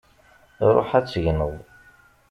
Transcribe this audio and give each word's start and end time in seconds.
Ṛuḥ 0.75 0.89
ad 0.97 1.05
tegneḍ! 1.07 1.53